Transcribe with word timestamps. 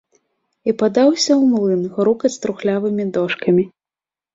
І 0.71 0.75
падаўся 0.79 1.31
ў 1.41 1.51
млын 1.51 1.81
грукаць 1.99 2.35
трухлявымі 2.43 3.11
дошкамі. 3.17 3.73